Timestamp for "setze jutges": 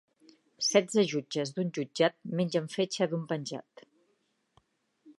0.67-1.51